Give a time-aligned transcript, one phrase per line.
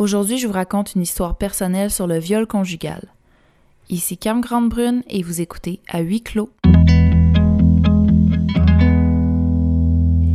[0.00, 3.02] Aujourd'hui, je vous raconte une histoire personnelle sur le viol conjugal.
[3.90, 6.50] Ici Cam Grande-Brune et vous écoutez à huis clos.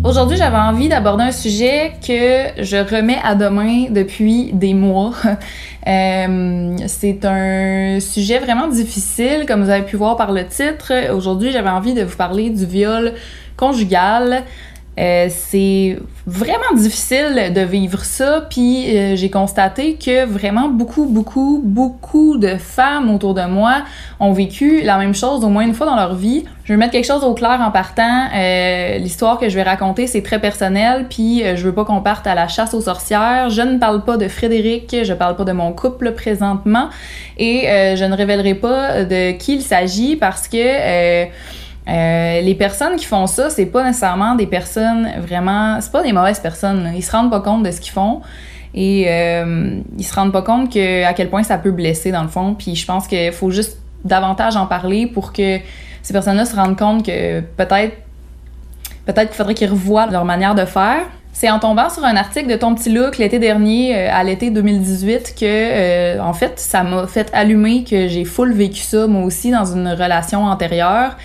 [0.04, 5.14] Aujourd'hui, j'avais envie d'aborder un sujet que je remets à demain depuis des mois.
[5.86, 10.94] Euh, c'est un sujet vraiment difficile, comme vous avez pu voir par le titre.
[11.14, 13.12] Aujourd'hui, j'avais envie de vous parler du viol
[13.58, 14.46] conjugal.
[15.00, 15.98] Euh, c'est
[16.28, 22.58] vraiment difficile de vivre ça, puis euh, j'ai constaté que vraiment beaucoup, beaucoup, beaucoup de
[22.58, 23.82] femmes autour de moi
[24.20, 26.46] ont vécu la même chose au moins une fois dans leur vie.
[26.64, 28.28] Je vais mettre quelque chose au clair en partant.
[28.36, 32.02] Euh, L'histoire que je vais raconter, c'est très personnel, puis euh, je veux pas qu'on
[32.02, 33.50] parte à la chasse aux sorcières.
[33.50, 36.90] Je ne parle pas de Frédéric, je parle pas de mon couple présentement,
[37.40, 41.26] et je ne révélerai pas de qui il s'agit parce que
[41.88, 45.82] euh, les personnes qui font ça, c'est pas nécessairement des personnes vraiment.
[45.82, 46.94] C'est pas des mauvaises personnes.
[46.96, 48.22] Ils se rendent pas compte de ce qu'ils font
[48.74, 52.24] et euh, ils se rendent pas compte que, à quel point ça peut blesser dans
[52.24, 52.56] le fond.
[52.58, 55.60] Puis je pense qu'il faut juste davantage en parler pour que
[56.02, 57.96] ces personnes-là se rendent compte que peut-être
[59.06, 61.02] peut-être qu'il faudrait qu'ils revoient leur manière de faire.
[61.34, 64.52] C'est en tombant sur un article de Ton Petit Look l'été dernier, euh, à l'été
[64.52, 69.50] 2018, que, en fait, ça m'a fait allumer que j'ai full vécu ça, moi aussi,
[69.52, 71.18] dans une relation antérieure.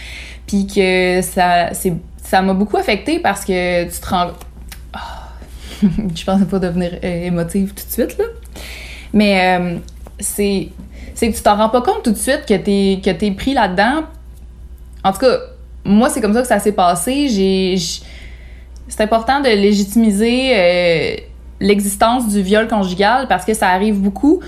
[0.48, 1.70] Puis que ça,
[2.24, 4.32] ça m'a beaucoup affecté parce que tu te rends.
[4.92, 5.28] Ah,
[5.82, 8.24] je pensais pas devenir euh, émotive tout de suite, là.
[9.12, 9.76] Mais euh,
[10.18, 10.68] c'est,
[11.14, 13.54] c'est que tu t'en rends pas compte tout de suite que t'es, que es pris
[13.54, 14.04] là-dedans.
[15.04, 15.36] En tout cas,
[15.84, 17.28] moi, c'est comme ça que ça s'est passé.
[17.28, 17.76] J'ai,
[18.88, 21.16] c'est important de légitimiser euh,
[21.60, 24.40] l'existence du viol conjugal parce que ça arrive beaucoup.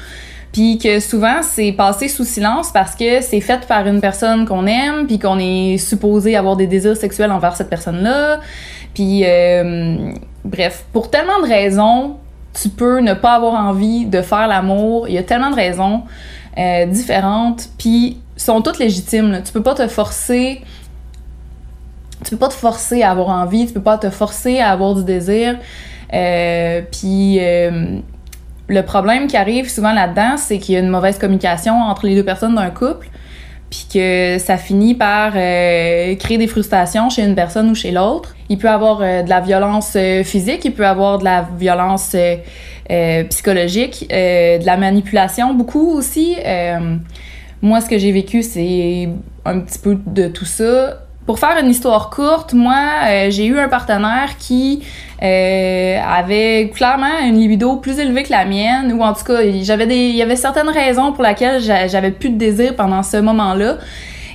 [0.53, 4.67] Puis que souvent, c'est passé sous silence parce que c'est fait par une personne qu'on
[4.67, 8.41] aime, puis qu'on est supposé avoir des désirs sexuels envers cette personne-là.
[8.95, 10.13] Puis, euh,
[10.45, 12.17] bref, pour tellement de raisons,
[12.61, 15.07] tu peux ne pas avoir envie de faire l'amour.
[15.09, 16.03] Il y a tellement de raisons
[16.59, 19.43] euh, différentes, puis sont toutes légitimes.
[19.45, 20.63] Tu peux pas te forcer.
[22.25, 24.95] Tu peux pas te forcer à avoir envie, tu peux pas te forcer à avoir
[24.95, 25.57] du désir.
[26.13, 27.39] Euh, puis
[28.71, 32.15] le problème qui arrive souvent là-dedans, c'est qu'il y a une mauvaise communication entre les
[32.15, 33.09] deux personnes d'un couple,
[33.69, 38.37] puis que ça finit par euh, créer des frustrations chez une personne ou chez l'autre.
[38.49, 42.15] Il peut avoir euh, de la violence euh, physique, il peut avoir de la violence
[43.29, 46.37] psychologique, de la manipulation beaucoup aussi.
[47.63, 49.09] moi, ce que j'ai vécu, c'est
[49.45, 53.59] un petit peu de tout ça pour faire une histoire courte, moi, euh, j'ai eu
[53.59, 54.83] un partenaire qui
[55.23, 59.87] euh, avait clairement une libido plus élevée que la mienne, ou en tout cas, j'avais
[59.87, 63.79] des, il y avait certaines raisons pour lesquelles j'avais plus de désir pendant ce moment-là.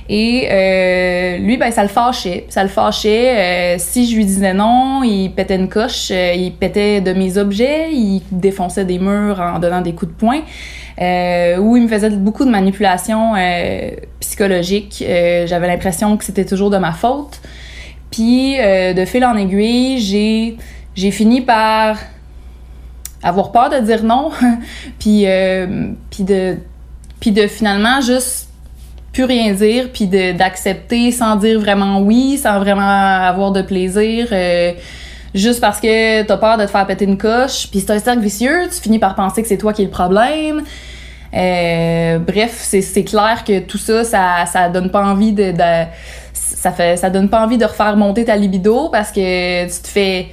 [0.08, 2.46] Et euh, lui, ben, ça le fâchait.
[2.48, 3.76] Ça le fâchait.
[3.78, 8.22] si je lui disais non, il pétait une coche, il pétait de mes objets, il
[8.30, 10.42] défonçait des murs en donnant des coups de poing
[11.00, 13.90] euh, où il me faisait beaucoup de manipulations euh,
[14.20, 15.04] psychologiques.
[15.06, 17.40] Euh, j'avais l'impression que c'était toujours de ma faute.
[18.10, 20.56] Puis, euh, de fil en aiguille, j'ai,
[20.94, 21.98] j'ai fini par
[23.22, 24.30] avoir peur de dire non,
[24.98, 25.26] puis,
[26.10, 26.56] puis, de,
[27.20, 28.48] puis de finalement juste
[29.12, 34.28] plus rien dire, puis d'accepter sans dire vraiment oui, sans vraiment avoir de plaisir
[35.36, 37.68] juste parce que t'as peur de te faire péter une coche.
[37.70, 39.90] Puis c'est un cercle vicieux, tu finis par penser que c'est toi qui es le
[39.90, 40.62] problème.
[41.34, 45.52] Euh, bref, c'est clair que tout ça, ça, ça donne pas envie de,
[46.56, 49.88] ça fait ça donne pas envie de refaire monter ta libido parce que tu te
[49.88, 50.28] fais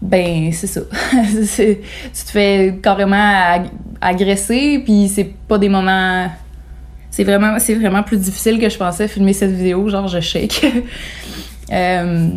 [0.00, 0.80] ben c'est ça
[1.12, 3.62] tu te fais carrément
[4.00, 6.28] agresser puis c'est pas des moments
[7.10, 10.64] c'est vraiment c'est vraiment plus difficile que je pensais filmer cette vidéo genre je shake
[11.72, 12.28] euh,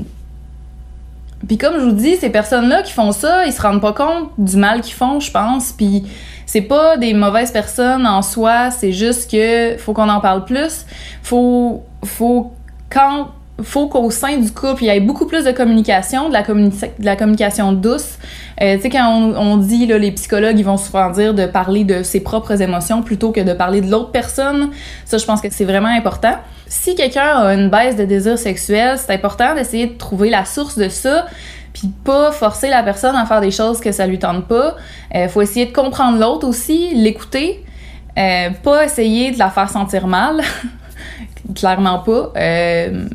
[1.47, 4.29] puis comme je vous dis, ces personnes-là qui font ça, ils se rendent pas compte
[4.37, 5.71] du mal qu'ils font, je pense.
[5.73, 6.03] Puis
[6.45, 10.85] c'est pas des mauvaises personnes en soi, c'est juste que faut qu'on en parle plus.
[11.21, 12.53] Faut, faut
[12.89, 13.29] quand
[13.61, 17.71] faut qu'au sein du couple, il y ait beaucoup plus de communication, de la, communication
[17.71, 18.17] douce.
[18.61, 21.45] Euh, tu sais, quand on, on dit, là, les psychologues, ils vont souvent dire de
[21.45, 24.71] parler de ses propres émotions plutôt que de parler de l'autre personne.
[25.05, 26.35] Ça, je pense que c'est vraiment important.
[26.75, 30.75] Si quelqu'un a une baisse de désir sexuel, c'est important d'essayer de trouver la source
[30.75, 31.27] de ça,
[31.71, 34.75] puis pas forcer la personne à faire des choses que ça lui tente pas.
[35.13, 37.63] Euh, faut essayer de comprendre l'autre aussi, l'écouter,
[38.17, 40.41] euh, pas essayer de la faire sentir mal,
[41.55, 42.31] clairement pas.
[42.37, 43.07] Euh,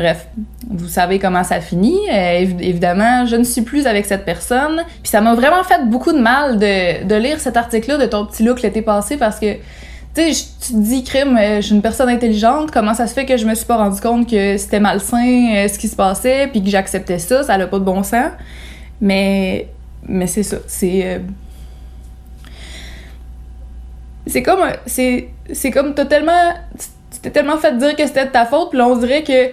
[0.00, 0.28] Bref,
[0.66, 2.00] vous savez comment ça finit.
[2.10, 4.82] Euh, évidemment, je ne suis plus avec cette personne.
[5.02, 8.42] Puis ça m'a vraiment fait beaucoup de mal de, lire cet article-là de ton petit
[8.42, 9.56] look l'été passé parce que,
[10.14, 13.12] tu sais, tu te dis, crime, euh, je suis une personne intelligente, comment ça se
[13.12, 15.96] fait que je me suis pas rendu compte que c'était malsain euh, ce qui se
[15.96, 18.30] passait, puis que j'acceptais ça, ça n'a pas de bon sens.
[19.02, 19.68] Mais,
[20.08, 21.20] mais c'est ça, c'est.
[24.26, 26.54] c'est comme c'est c'est comme t'as tellement
[27.22, 29.50] t'es tellement fait dire que c'était de ta faute puis là on dirait que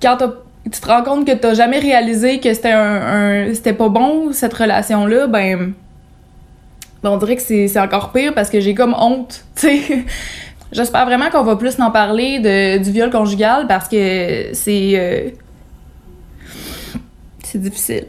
[0.00, 0.18] quand
[0.64, 4.54] tu te rends compte que t'as jamais réalisé que c'était un, c'était pas bon cette
[4.54, 5.72] relation là ben,
[7.02, 10.04] ben on dirait que c'est encore pire parce que j'ai comme honte tu sais.
[10.72, 15.30] J'espère vraiment qu'on va plus en parler de, du viol conjugal parce que c'est euh,
[17.42, 18.06] c'est difficile.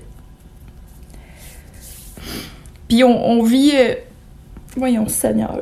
[2.87, 3.95] Puis on, vit euh,
[4.75, 5.61] voyons Seigneur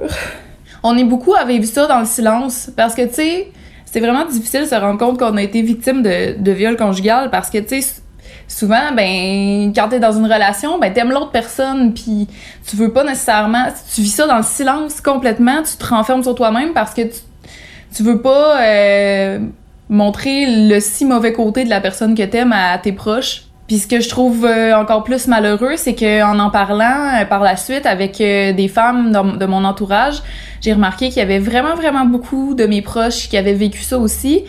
[0.83, 3.51] on est beaucoup à vivre ça dans le silence parce que, tu sais,
[3.85, 7.29] c'est vraiment difficile de se rendre compte qu'on a été victime de, de viol conjugal
[7.29, 8.01] parce que, tu sais,
[8.47, 12.27] souvent, ben, quand t'es dans une relation, ben, t'aimes l'autre personne, puis
[12.67, 16.35] tu veux pas nécessairement, tu vis ça dans le silence complètement, tu te renfermes sur
[16.35, 17.19] toi-même parce que tu,
[17.95, 19.39] tu veux pas euh,
[19.89, 23.43] montrer le si mauvais côté de la personne que t'aimes à tes proches.
[23.69, 27.41] Puis ce que je trouve euh, encore plus malheureux, c'est qu'en en parlant euh, par
[27.41, 30.23] la suite avec euh, des femmes de, mon entourage,
[30.59, 33.99] j'ai remarqué qu'il y avait vraiment, vraiment beaucoup de mes proches qui avaient vécu ça
[33.99, 34.43] aussi.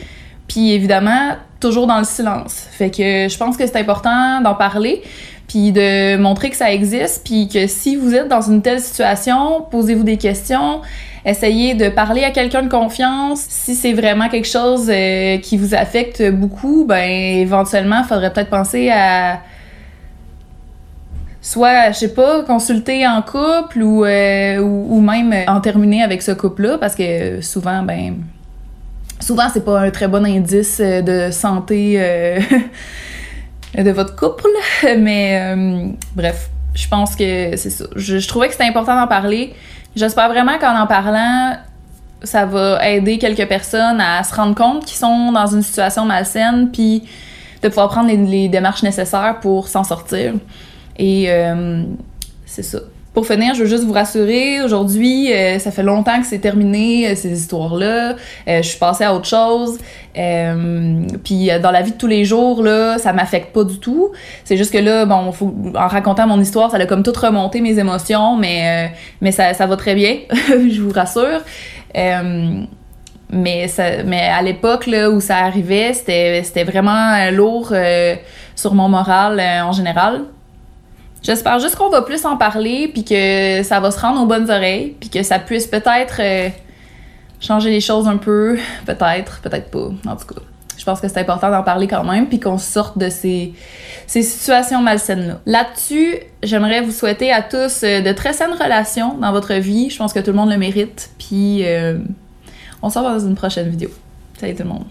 [0.48, 2.66] Puis évidemment, toujours dans le silence.
[2.70, 5.02] Fait que je pense que c'est important d'en parler,
[5.50, 9.66] puis de montrer que ça existe, puis que si vous êtes dans une telle situation,
[9.68, 10.80] posez-vous des questions,
[11.26, 13.40] essayez de parler à quelqu'un de confiance.
[13.48, 18.48] Si c'est vraiment quelque chose euh, qui vous affecte beaucoup, ben éventuellement, il faudrait peut-être
[18.48, 19.40] penser à
[21.42, 26.30] soit, je sais pas, consulter en couple ou, euh, ou, même en terminer avec ce
[26.30, 28.18] couple-là parce que souvent, ben
[29.18, 32.38] souvent c'est pas un très bon indice de santé euh,
[33.76, 34.48] de votre couple,
[34.98, 37.84] mais bref, je pense que c'est ça.
[37.96, 39.54] je trouvais que c'était important d'en parler.
[39.96, 41.56] J'espère vraiment qu'en en parlant,
[42.22, 46.70] ça va aider quelques personnes à se rendre compte qu'ils sont dans une situation malsaine,
[46.70, 47.04] puis
[47.62, 50.34] de pouvoir prendre les, démarches nécessaires pour s'en sortir.
[50.96, 51.84] Et euh,
[52.46, 52.78] c'est ça.
[53.12, 57.08] Pour finir, je veux juste vous rassurer, aujourd'hui, euh, ça fait longtemps que c'est terminé,
[57.08, 58.14] euh, ces histoires-là.
[58.46, 59.78] je suis passée à autre chose.
[60.14, 64.12] puis dans la vie de tous les jours, là, ça m'affecte pas du tout.
[64.44, 65.32] C'est juste que là, bon,
[65.74, 69.66] en racontant mon histoire, ça a comme tout remonté mes émotions, mais, mais ça, ça
[69.66, 70.18] va très bien,
[70.48, 71.40] je vous rassure.
[73.32, 73.66] mais,
[74.06, 77.74] mais à l'époque où ça arrivait, c'était vraiment lourd
[78.54, 80.22] sur mon moral en général.
[81.22, 84.50] J'espère juste qu'on va plus en parler, puis que ça va se rendre aux bonnes
[84.50, 86.48] oreilles, puis que ça puisse peut-être euh,
[87.40, 88.58] changer les choses un peu.
[88.86, 89.90] Peut-être, peut-être pas.
[90.06, 90.40] En tout cas,
[90.78, 93.52] je pense que c'est important d'en parler quand même, puis qu'on sorte de ces,
[94.06, 95.40] ces situations malsaines-là.
[95.44, 99.90] Là-dessus, j'aimerais vous souhaiter à tous euh, de très saines relations dans votre vie.
[99.90, 101.98] Je pense que tout le monde le mérite, puis euh,
[102.80, 103.90] on se revoit dans une prochaine vidéo.
[104.38, 104.84] Salut tout le monde.